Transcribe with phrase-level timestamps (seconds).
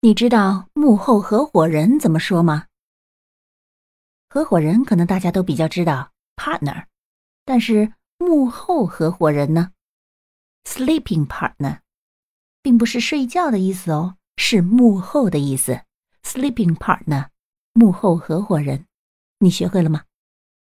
[0.00, 2.66] 你知道幕后合伙人怎么说吗？
[4.30, 6.86] 合伙人可能大家都比较知道 partner
[7.44, 9.72] 但是幕后合伙人呢
[10.62, 11.80] ？sleeping partner
[12.62, 15.82] 并不是睡觉的意思哦是幕后的意思。
[16.22, 17.30] sleeping partner
[17.72, 18.86] 幕后合伙人。
[19.40, 20.04] 你学会了吗？